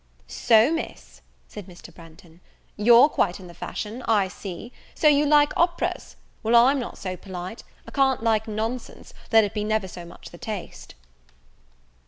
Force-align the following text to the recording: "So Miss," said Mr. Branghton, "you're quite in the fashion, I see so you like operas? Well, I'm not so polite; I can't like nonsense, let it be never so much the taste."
"So 0.25 0.73
Miss," 0.73 1.21
said 1.47 1.67
Mr. 1.67 1.93
Branghton, 1.93 2.39
"you're 2.75 3.07
quite 3.07 3.39
in 3.39 3.45
the 3.45 3.53
fashion, 3.53 4.01
I 4.07 4.29
see 4.29 4.73
so 4.95 5.07
you 5.07 5.27
like 5.27 5.53
operas? 5.55 6.15
Well, 6.41 6.55
I'm 6.55 6.79
not 6.79 6.97
so 6.97 7.15
polite; 7.15 7.63
I 7.87 7.91
can't 7.91 8.23
like 8.23 8.47
nonsense, 8.47 9.13
let 9.31 9.43
it 9.43 9.53
be 9.53 9.63
never 9.63 9.87
so 9.87 10.03
much 10.03 10.31
the 10.31 10.39
taste." 10.39 10.95